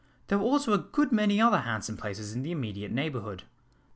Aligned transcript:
There 0.29 0.39
were 0.39 0.45
also 0.45 0.73
a 0.73 0.79
good 0.79 1.11
many 1.11 1.39
other 1.39 1.59
handsome 1.59 1.95
places 1.95 2.33
in 2.33 2.41
the 2.41 2.49
immediate 2.49 2.91
neighbourhood. 2.91 3.43